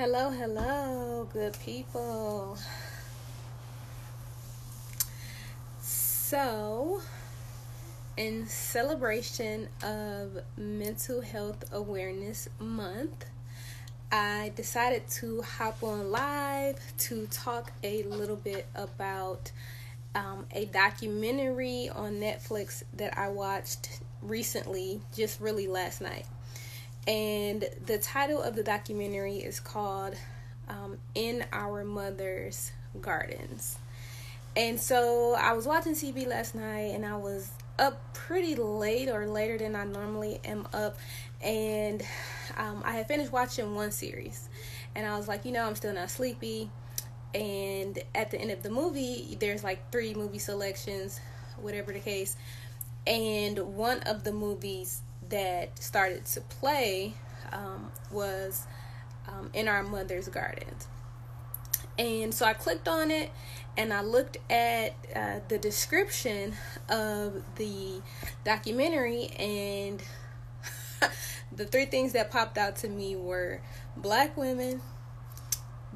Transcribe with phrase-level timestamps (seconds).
[0.00, 2.56] Hello, hello, good people.
[5.80, 7.00] So,
[8.16, 13.24] in celebration of Mental Health Awareness Month,
[14.12, 19.50] I decided to hop on live to talk a little bit about
[20.14, 26.26] um, a documentary on Netflix that I watched recently, just really last night
[27.08, 30.14] and the title of the documentary is called
[30.68, 33.78] um, In Our Mother's Gardens.
[34.54, 39.26] And so I was watching TV last night and I was up pretty late or
[39.26, 40.98] later than I normally am up.
[41.40, 42.02] And
[42.58, 44.50] um, I had finished watching one series.
[44.94, 46.70] And I was like, you know, I'm still not sleepy.
[47.34, 51.20] And at the end of the movie, there's like three movie selections,
[51.56, 52.36] whatever the case.
[53.06, 57.14] And one of the movies that started to play
[57.52, 58.66] um, was
[59.26, 60.86] um, in our mother's gardens.
[61.98, 63.30] And so I clicked on it
[63.78, 66.54] and I looked at uh, the description
[66.88, 68.02] of the
[68.44, 70.02] documentary, and
[71.52, 73.60] the three things that popped out to me were
[73.96, 74.82] black women,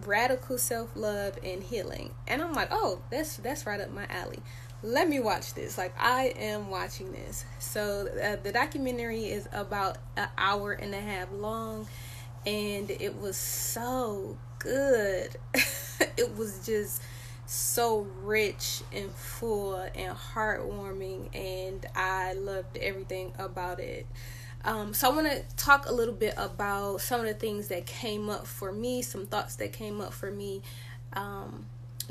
[0.06, 2.14] radical self love, and healing.
[2.28, 4.38] And I'm like, oh, that's that's right up my alley
[4.82, 5.78] let me watch this.
[5.78, 7.44] Like I am watching this.
[7.58, 11.86] So uh, the documentary is about an hour and a half long,
[12.44, 15.36] and it was so good.
[16.16, 17.02] it was just
[17.46, 24.06] so rich and full and heartwarming, and I loved everything about it.
[24.64, 27.84] Um, so I want to talk a little bit about some of the things that
[27.84, 30.62] came up for me, some thoughts that came up for me.
[31.14, 31.66] Um,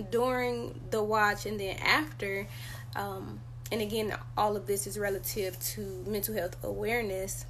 [0.09, 2.47] during the watch and then after
[2.95, 3.39] um,
[3.71, 7.45] and again all of this is relative to mental health awareness.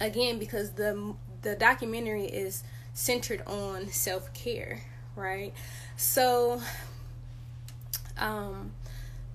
[0.00, 4.80] Again because the the documentary is centered on self-care
[5.16, 5.52] right?
[5.96, 6.60] So
[8.18, 8.72] um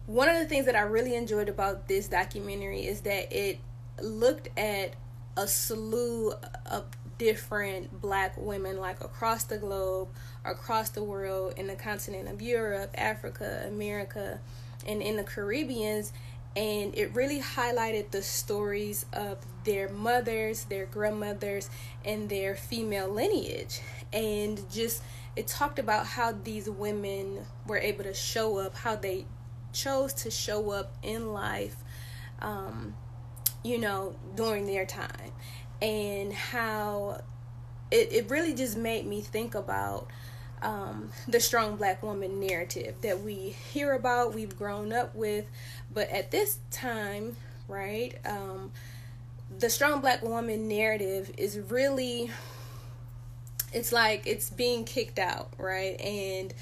[0.06, 3.60] one of the things that I really enjoyed about this documentary is that it
[4.02, 4.96] looked at
[5.38, 6.34] a slew
[6.66, 6.86] of
[7.20, 10.08] different black women like across the globe,
[10.44, 14.40] across the world, in the continent of Europe, Africa, America,
[14.88, 16.12] and in the Caribbeans.
[16.56, 21.70] And it really highlighted the stories of their mothers, their grandmothers,
[22.04, 23.82] and their female lineage.
[24.12, 25.04] And just
[25.36, 29.26] it talked about how these women were able to show up, how they
[29.74, 31.76] chose to show up in life,
[32.42, 32.96] um,
[33.64, 35.34] you know, during their time
[35.82, 37.22] and how
[37.92, 40.08] it, it really just made me think about
[40.62, 45.46] um, the strong black woman narrative that we hear about, we've grown up with,
[45.94, 48.72] but at this time, right, um,
[49.58, 52.30] the strong black woman narrative is really,
[53.72, 56.54] it's like it's being kicked out, right, and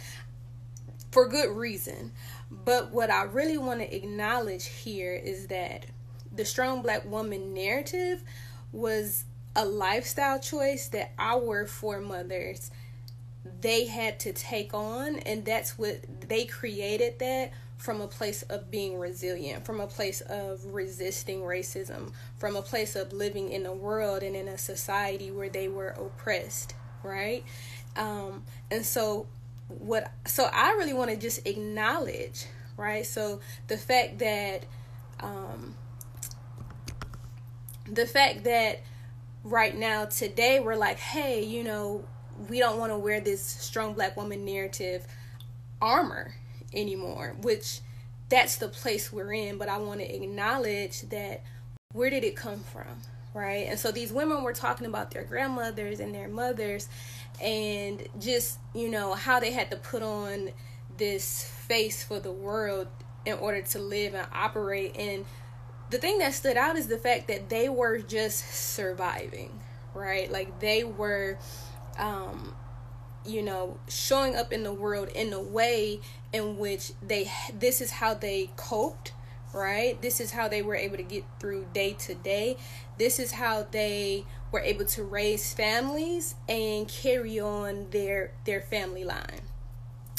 [1.12, 2.12] for good reason.
[2.50, 5.86] But what I really want to acknowledge here is that
[6.32, 8.24] the strong black woman narrative
[8.72, 12.72] was a lifestyle choice that our foremothers
[13.62, 15.98] they had to take on and that's what
[16.28, 22.12] they created that from a place of being resilient from a place of resisting racism
[22.38, 25.90] from a place of living in a world and in a society where they were
[25.90, 27.44] oppressed right?
[27.96, 29.28] Um, and so
[29.70, 32.46] what so i really want to just acknowledge
[32.78, 33.06] right?
[33.06, 34.64] So the fact that
[35.20, 35.76] um,
[37.92, 38.82] the fact that
[39.44, 42.04] right now today we're like hey you know
[42.50, 45.06] we don't want to wear this strong black woman narrative
[45.82, 46.34] armor
[46.74, 47.80] anymore which
[48.30, 51.44] that's the place we're in but i want to acknowledge that
[51.94, 53.02] where did it come from
[53.38, 53.68] right?
[53.70, 56.90] And so these women were talking about their grandmothers and their mothers
[57.40, 60.50] and just you know how they had to put on
[60.98, 62.88] this face for the world
[63.26, 64.96] in order to live and operate.
[64.96, 65.26] In
[65.90, 69.60] the thing that stood out is the fact that they were just surviving,
[69.94, 70.32] right?
[70.32, 71.38] Like they were,
[71.98, 72.54] um,
[73.26, 76.00] you know, showing up in the world in a way
[76.34, 79.14] in which they, this is how they coped,
[79.54, 80.02] right?
[80.02, 82.58] This is how they were able to get through day to day.
[82.98, 89.04] This is how they were able to raise families and carry on their their family
[89.04, 89.42] line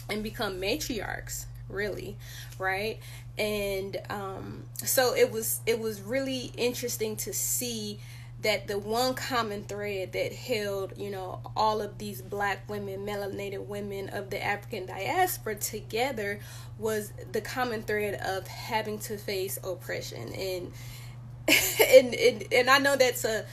[0.08, 2.16] and become matriarchs really
[2.58, 2.98] right?
[3.38, 7.98] And um, so it was it was really interesting to see
[8.42, 13.66] that the one common thread that held you know all of these black women melanated
[13.66, 16.38] women of the african diaspora together
[16.78, 20.32] was the common thread of having to face oppression.
[20.34, 20.72] And
[21.90, 23.44] and and, and i know that's a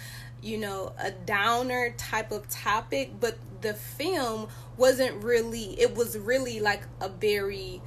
[0.45, 4.47] you know, a downer type of topic, but the film
[4.77, 7.81] wasn't really, it was really like a very,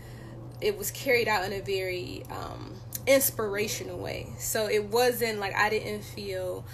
[0.60, 2.75] it was carried out in a very um,
[3.06, 4.28] inspirational way.
[4.38, 6.64] So it wasn't like I didn't feel,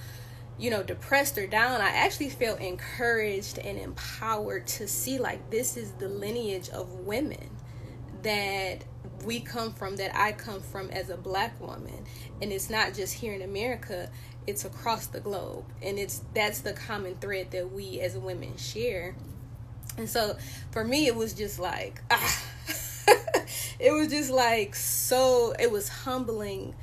[0.58, 1.80] you know, depressed or down.
[1.80, 7.50] I actually felt encouraged and empowered to see like this is the lineage of women
[8.22, 8.84] that
[9.24, 12.04] we come from that I come from as a black woman
[12.42, 14.10] and it's not just here in America
[14.46, 19.14] it's across the globe and it's that's the common thread that we as women share
[19.96, 20.36] and so
[20.70, 22.43] for me it was just like ah
[23.78, 26.74] it was just like so it was humbling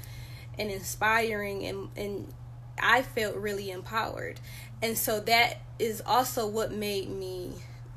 [0.58, 2.34] and inspiring and and
[2.82, 4.40] I felt really empowered
[4.82, 7.54] and so that is also what made me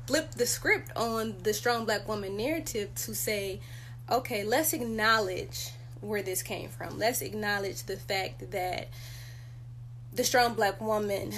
[0.07, 3.59] flip the script on the strong black woman narrative to say
[4.09, 5.71] okay, let's acknowledge
[6.01, 6.97] where this came from.
[6.97, 8.89] Let's acknowledge the fact that
[10.13, 11.33] the strong black woman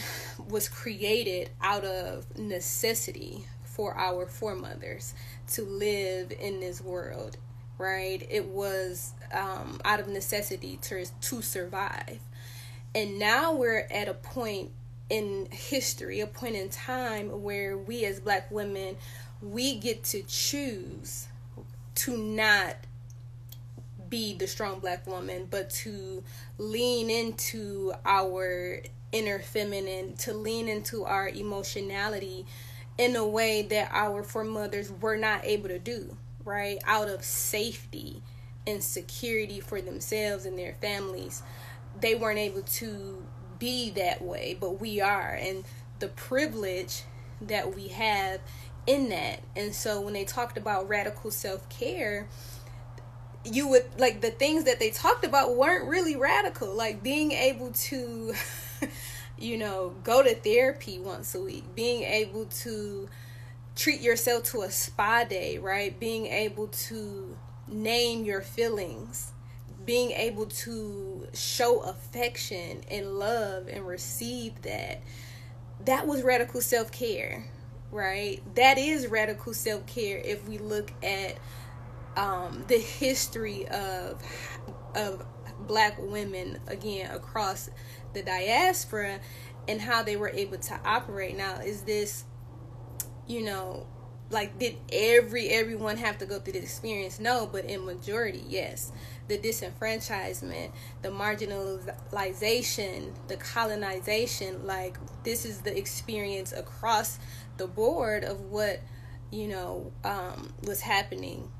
[0.50, 3.46] was created out of necessity
[3.78, 5.14] for our foremothers
[5.46, 7.38] to live in this world,
[7.78, 8.26] right?
[8.28, 12.20] It was um, out of necessity to, to survive.
[12.96, 14.72] And now we're at a point
[15.12, 18.98] in history, a point in time where we as black women,
[19.44, 21.28] we get to choose
[21.94, 22.78] to not
[24.10, 26.24] be the strong black woman, but to
[26.58, 28.82] lean into our
[29.12, 32.48] inner feminine, to lean into our emotionality
[32.98, 36.80] in a way that our foremothers were not able to do, right?
[36.86, 38.22] Out of safety
[38.66, 41.42] and security for themselves and their families.
[42.00, 43.24] They weren't able to
[43.60, 45.38] be that way, but we are.
[45.40, 45.64] And
[46.00, 47.04] the privilege
[47.42, 48.40] that we have
[48.86, 49.42] in that.
[49.56, 52.28] And so when they talked about radical self care,
[53.44, 57.72] you would like the things that they talked about weren't really radical, like being able
[57.72, 58.34] to,
[59.38, 63.08] you know, go to therapy once a week, being able to
[63.76, 65.98] treat yourself to a spa day, right?
[66.00, 67.38] Being able to
[67.68, 69.32] name your feelings,
[69.86, 75.02] being able to show affection and love and receive that.
[75.86, 77.46] That was radical self care
[77.92, 78.42] right?
[78.56, 81.38] That is radical self care if we look at
[82.16, 84.22] um, the history of
[84.96, 85.26] of
[85.68, 87.70] black women again across
[88.18, 89.20] the diaspora
[89.68, 91.38] and how they were able to operate.
[91.38, 92.24] Now, is this,
[93.28, 93.86] you know,
[94.30, 97.20] like did every everyone have to go through this experience?
[97.20, 98.92] No, but in majority, yes.
[99.28, 100.72] The disenfranchisement,
[101.02, 107.20] the marginalization, the colonization, like this is the experience across
[107.58, 108.82] the board of what
[109.32, 111.52] you know um, was happening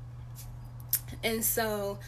[1.22, 1.98] and so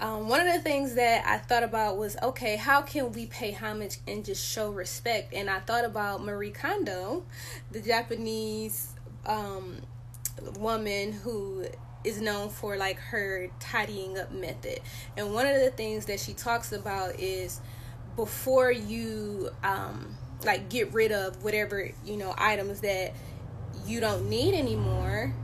[0.00, 3.52] um, one of the things that I thought about was okay, how can we pay
[3.52, 5.32] homage and just show respect?
[5.32, 7.24] And I thought about Marie Kondo,
[7.70, 8.88] the Japanese
[9.24, 9.76] um,
[10.58, 11.66] woman who
[12.04, 14.80] is known for like her tidying up method.
[15.16, 17.60] And one of the things that she talks about is
[18.16, 23.14] before you um, like get rid of whatever you know items that
[23.86, 25.34] you don't need anymore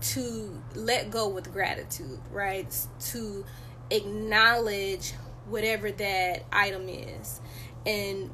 [0.00, 2.74] to let go with gratitude, right?
[3.10, 3.44] To
[3.90, 5.12] acknowledge
[5.48, 7.40] whatever that item is
[7.86, 8.30] and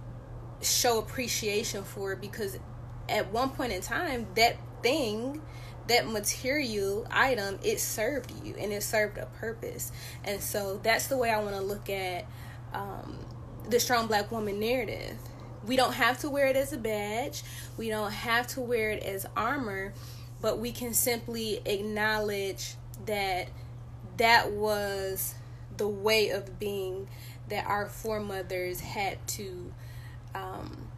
[0.62, 2.58] show appreciation for it because
[3.08, 5.40] at one point in time that thing
[5.88, 9.92] that material item it served you and it served a purpose.
[10.24, 12.26] And so that's the way i want to look at
[12.72, 13.18] um,
[13.68, 15.16] the strong black woman narrative.
[15.64, 17.42] We don't have to wear it as a badge,
[17.76, 19.94] we don't have to wear it as armor,
[20.40, 22.74] but we can simply acknowledge
[23.06, 23.48] that
[24.16, 25.34] that was
[25.76, 27.08] the way of being
[27.48, 29.72] that our foremothers had to
[30.34, 30.88] um,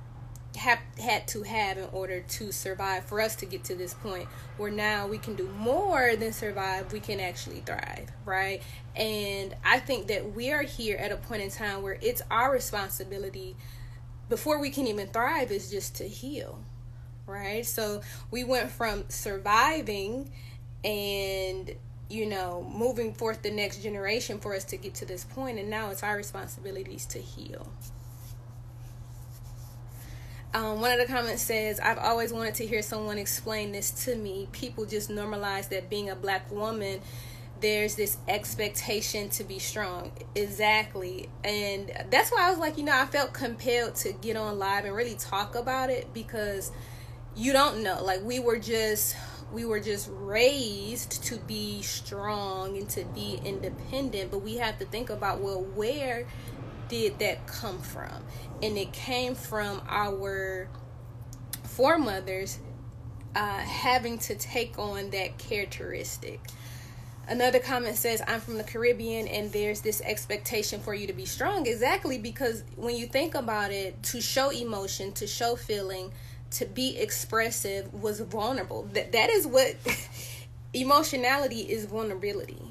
[0.56, 4.26] have had to have in order to survive for us to get to this point
[4.56, 8.62] where now we can do more than survive we can actually thrive right?
[8.96, 12.50] And i think that we are here at a point in time where it's our
[12.50, 13.56] responsibility
[14.28, 16.58] before we can even thrive is just to heal
[17.28, 17.64] right?
[17.64, 20.32] So we went from surviving
[20.82, 21.70] and
[22.08, 25.68] you know moving forth the next generation for us to get to this point and
[25.68, 27.66] now it's our responsibilities to heal
[30.54, 34.16] um, one of the comments says, I've always wanted to hear someone explain this to
[34.16, 34.48] me.
[34.50, 37.02] People just normalize that being a black woman
[37.60, 40.12] there's this expectation to be strong.
[40.34, 41.28] Exactly.
[41.44, 44.84] And that's why I was like, you know, I felt compelled to get on live
[44.84, 46.70] and really talk about it because
[47.36, 48.02] you don't know.
[48.02, 49.16] Like we were just
[49.52, 54.84] we were just raised to be strong and to be independent, but we have to
[54.84, 56.26] think about well, where
[56.88, 58.24] did that come from?
[58.62, 60.68] And it came from our
[61.64, 62.58] foremothers
[63.34, 66.40] uh, having to take on that characteristic.
[67.28, 71.26] Another comment says, I'm from the Caribbean and there's this expectation for you to be
[71.26, 71.66] strong.
[71.66, 76.10] Exactly, because when you think about it, to show emotion, to show feeling,
[76.52, 78.88] to be expressive was vulnerable.
[78.92, 79.76] That that is what
[80.72, 82.62] emotionality is vulnerability,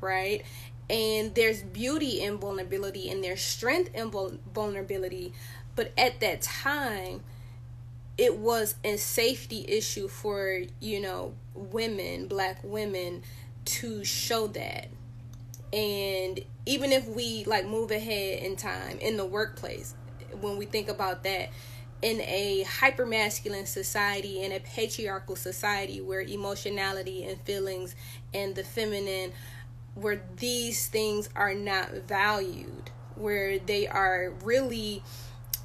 [0.00, 0.42] right?
[0.88, 4.10] And there's beauty in vulnerability and there's strength in
[4.52, 5.32] vulnerability,
[5.76, 7.22] but at that time
[8.18, 13.22] it was a safety issue for, you know, women, black women
[13.64, 14.88] to show that.
[15.72, 19.94] And even if we like move ahead in time in the workplace,
[20.40, 21.50] when we think about that,
[22.02, 27.94] in a hyper masculine society, in a patriarchal society where emotionality and feelings
[28.32, 29.32] and the feminine,
[29.94, 35.02] where these things are not valued, where they are really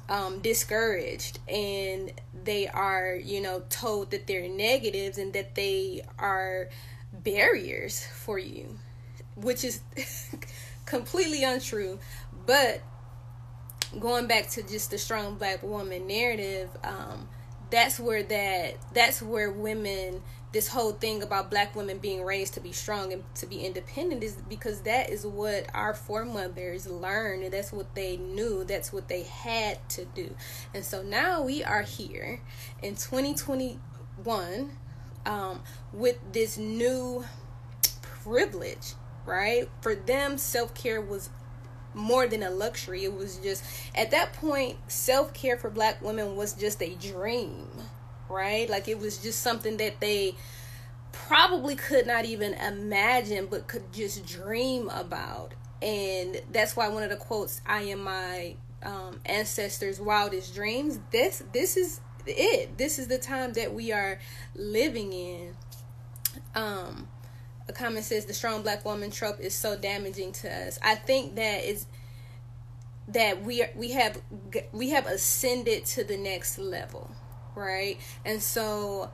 [0.08, 2.12] um, discouraged and
[2.44, 6.68] they are, you know, told that they're negatives and that they are
[7.12, 8.78] barriers for you,
[9.36, 9.80] which is
[10.86, 11.98] completely untrue.
[12.46, 12.82] But
[14.00, 17.28] going back to just the strong black woman narrative, um,
[17.70, 20.22] that's where that that's where women
[20.52, 24.22] this whole thing about black women being raised to be strong and to be independent
[24.22, 29.08] is because that is what our foremothers learned and that's what they knew that's what
[29.08, 30.32] they had to do
[30.72, 32.40] and so now we are here
[32.82, 34.70] in 2021
[35.26, 35.60] um,
[35.92, 37.24] with this new
[38.26, 39.68] privilege, right?
[39.80, 41.30] For them, self care was
[41.96, 43.04] more than a luxury.
[43.04, 47.66] It was just, at that point, self care for black women was just a dream,
[48.28, 48.68] right?
[48.68, 50.36] Like it was just something that they
[51.12, 55.54] probably could not even imagine, but could just dream about.
[55.82, 61.00] And that's why one of the quotes, I am my um, ancestors' wildest dreams.
[61.10, 62.76] This, this is it.
[62.76, 64.18] This is the time that we are
[64.54, 65.56] living in.
[66.54, 67.08] Um,
[67.68, 70.78] a comment says the strong black woman trope is so damaging to us.
[70.82, 71.86] I think that is
[73.08, 74.20] that we are, we have
[74.72, 77.10] we have ascended to the next level,
[77.54, 77.98] right?
[78.24, 79.10] And so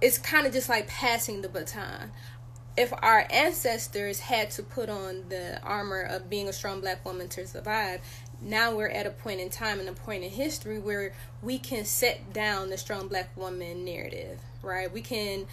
[0.00, 2.12] it's kind of just like passing the baton.
[2.76, 7.26] If our ancestors had to put on the armor of being a strong black woman
[7.30, 8.00] to survive,
[8.40, 11.84] now we're at a point in time and a point in history where we can
[11.84, 15.46] set down the strong black woman narrative right we can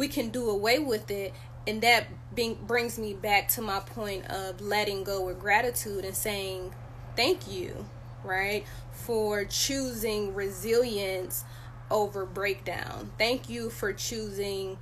[0.00, 1.34] we can do away with it.
[1.66, 6.16] And that being, brings me back to my point of letting go with gratitude and
[6.16, 6.72] saying
[7.16, 7.84] thank you
[8.24, 11.44] right for choosing resilience
[11.90, 13.10] over breakdown.
[13.18, 14.78] Thank you for choosing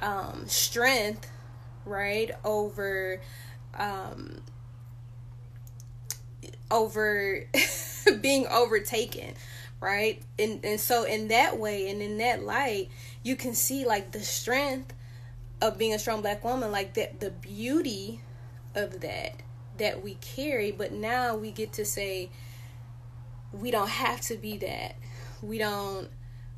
[0.00, 1.30] um, strength
[1.86, 3.20] right over
[3.78, 4.42] um,
[6.68, 7.44] over
[8.20, 9.34] being overtaken
[9.82, 10.22] right?
[10.38, 12.88] And and so in that way and in that light
[13.22, 14.94] you can see like the strength
[15.60, 18.20] of being a strong black woman like that the beauty
[18.74, 19.34] of that
[19.78, 20.70] that we carry.
[20.70, 22.30] But now we get to say
[23.52, 24.96] we don't have to be that.
[25.42, 26.08] We don't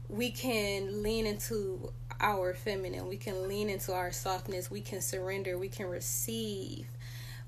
[0.09, 3.09] we can lean into our feminine.
[3.09, 4.71] We can lean into our softness.
[4.71, 5.57] We can surrender.
[5.57, 6.87] We can receive.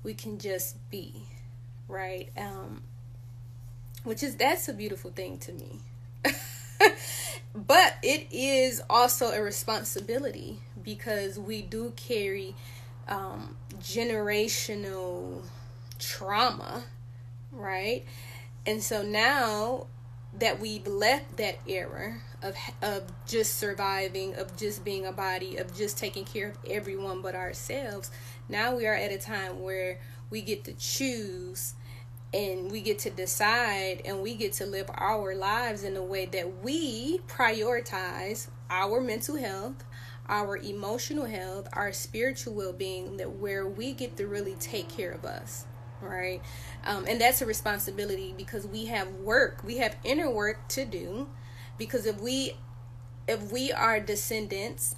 [0.03, 1.27] We can just be
[1.87, 2.29] right?
[2.37, 2.83] Um,
[4.07, 5.79] which is that's a beautiful thing to me.
[7.53, 12.55] but it is also a responsibility because we do carry
[13.09, 15.41] um, generational
[15.99, 16.85] trauma,
[17.51, 18.05] right?
[18.65, 19.87] And so now
[20.39, 25.75] that we've left that era of of just surviving, of just being a body, of
[25.75, 28.09] just taking care of everyone but ourselves,
[28.47, 29.99] now we are at a time where
[30.29, 31.73] we get to choose
[32.37, 36.25] and we get to decide and we get to live our lives in a way
[36.25, 39.83] that we prioritize our mental health
[40.29, 45.25] our emotional health our spiritual well-being that where we get to really take care of
[45.25, 45.65] us
[46.01, 46.41] right?
[46.85, 51.27] Um, and that's a responsibility because we have work we have inner work to do.
[51.77, 52.57] Because if we
[53.27, 54.95] if we are descendants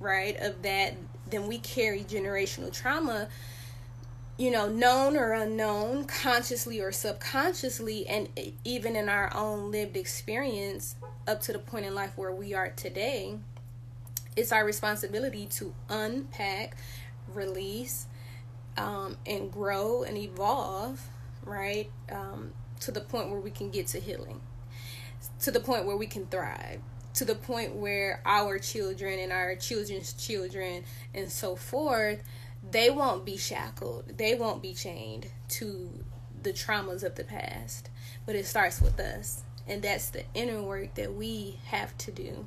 [0.00, 0.96] right of that
[1.30, 3.28] then we carry generational trauma
[4.38, 8.28] you know, known or unknown, consciously or subconsciously, and
[8.64, 10.96] even in our own lived experience
[11.26, 13.38] up to the point in life where we are today,
[14.36, 16.76] it's our responsibility to unpack,
[17.34, 18.06] release,
[18.76, 21.08] um, and grow and evolve,
[21.44, 21.90] right?
[22.10, 24.40] Um, to the point where we can get to healing,
[25.40, 26.80] to the point where we can thrive,
[27.14, 30.84] to the point where our children and our children's children
[31.14, 32.22] and so forth
[32.70, 34.16] they won't be shackled.
[34.16, 35.90] They won't be chained to
[36.42, 37.88] the traumas of the past.
[38.26, 39.42] But it starts with us.
[39.66, 42.46] And that's the inner work that we have to do.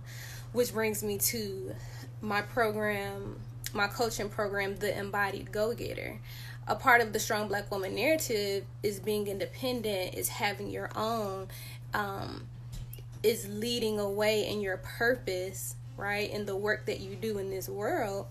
[0.51, 1.75] Which brings me to
[2.21, 3.39] my program,
[3.73, 6.19] my coaching program, The Embodied Go Getter.
[6.67, 11.47] A part of the Strong Black Woman narrative is being independent, is having your own,
[11.93, 12.47] um,
[13.21, 16.29] is leading away in your purpose, right?
[16.29, 18.27] In the work that you do in this world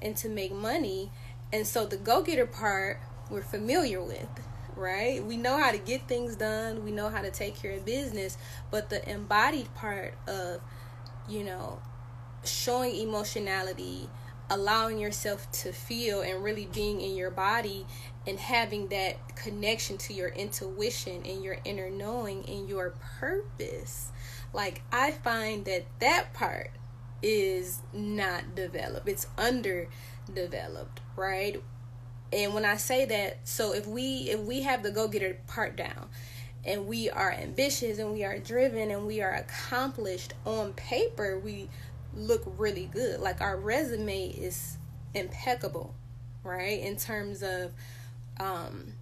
[0.00, 1.10] and to make money.
[1.52, 4.28] And so the go getter part we're familiar with,
[4.76, 5.24] right?
[5.24, 8.36] We know how to get things done, we know how to take care of business,
[8.70, 10.60] but the embodied part of,
[11.28, 11.80] you know,
[12.44, 14.08] showing emotionality,
[14.50, 17.86] allowing yourself to feel and really being in your body
[18.26, 24.10] and having that connection to your intuition and your inner knowing and your purpose.
[24.52, 26.70] Like I find that that part
[27.22, 29.08] is not developed.
[29.08, 31.62] It's underdeveloped, right?
[32.32, 36.08] And when I say that, so if we if we have the go-getter part down
[36.64, 41.68] and we are ambitious and we are driven and we are accomplished on paper, we
[42.14, 43.20] look really good.
[43.20, 44.78] Like our resume is
[45.14, 45.94] impeccable,
[46.42, 46.80] right?
[46.80, 47.72] In terms of
[48.40, 48.94] um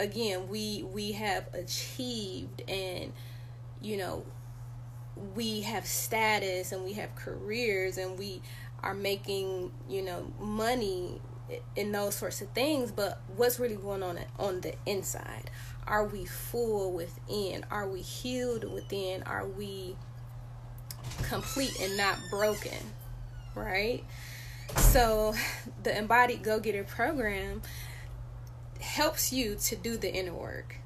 [0.00, 3.12] again, we we have achieved and
[3.82, 4.24] you know
[5.34, 8.40] we have status and we have careers and we
[8.82, 11.20] are making you know money
[11.76, 15.50] in those sorts of things but what's really going on on the inside?
[15.86, 17.66] Are we full within?
[17.70, 19.22] Are we healed within?
[19.24, 19.96] Are we
[21.24, 22.78] complete and not broken
[23.54, 24.04] right?
[24.76, 25.34] So
[25.82, 27.62] the embodied go-getter program
[28.80, 30.76] helps you to do the inner work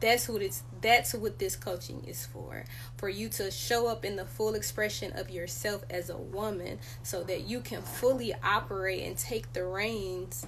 [0.00, 2.64] that's what it's that's what this coaching is for
[2.96, 7.22] for you to show up in the full expression of yourself as a woman so
[7.22, 10.46] that you can fully operate and take the reins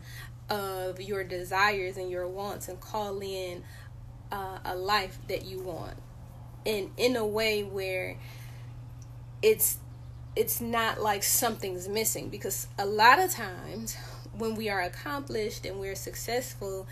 [0.48, 3.62] of your desires and your wants and call in
[4.30, 5.94] uh, a life that you want.
[6.66, 8.16] And in a way where
[9.42, 9.78] it's
[10.34, 13.96] it's not like something's missing because a lot of times
[14.36, 16.86] when we are accomplished and we're successful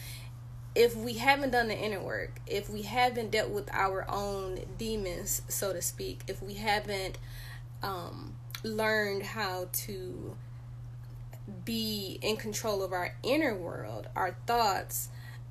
[0.74, 5.42] if we haven't done the inner work, if we haven't dealt with our own demons,
[5.48, 7.18] so to speak, if we haven't
[7.82, 10.36] um, learned how to
[11.64, 15.08] be in control of our inner world, our thoughts,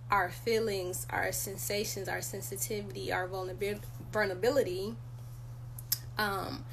[0.09, 4.95] our feelings, our sensations, our sensitivity, our vulnerability,
[6.17, 6.63] um,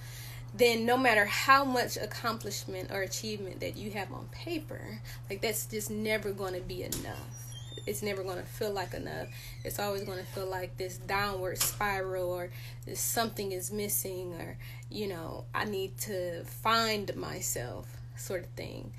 [0.54, 5.66] then no matter how much accomplishment or achievement that you have on paper, like that's
[5.66, 7.55] just never going to be enough
[7.86, 9.28] it's never going to feel like enough.
[9.64, 12.50] It's always going to feel like this downward spiral or
[12.94, 14.58] something is missing or,
[14.90, 17.86] you know, I need to find myself
[18.16, 18.92] sort of thing.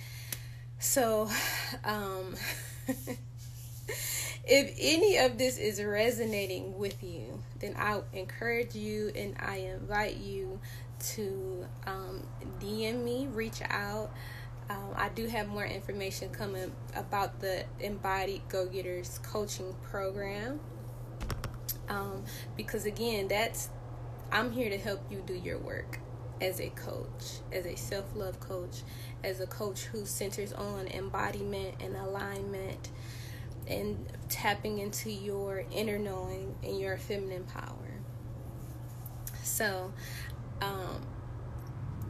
[0.79, 1.29] So,
[1.83, 2.35] um,
[4.45, 10.17] if any of this is resonating with you, then I encourage you and I invite
[10.17, 10.59] you
[10.99, 12.23] to um,
[12.59, 14.11] DM me, reach out.
[14.69, 20.59] Um, I do have more information coming about the Embodied Go Getters coaching program.
[21.87, 22.25] Um,
[22.57, 23.69] because again, that's
[24.31, 25.99] I'm here to help you do your work
[26.41, 28.81] as a coach, as a self love coach,
[29.23, 32.89] as a coach who centers on embodiment and alignment
[33.67, 38.01] and tapping into your inner knowing and your feminine power.
[39.43, 39.93] So,
[40.61, 41.01] um,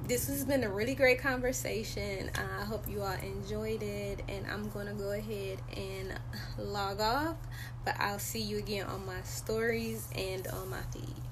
[0.07, 2.31] this has been a really great conversation.
[2.33, 6.13] I hope you all enjoyed it, and I'm gonna go ahead and
[6.57, 7.35] log off.
[7.83, 11.26] But I'll see you again on my stories and on my feed.